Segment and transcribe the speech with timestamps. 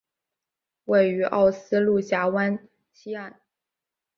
[0.85, 3.39] 位于奥斯陆峡湾西岸。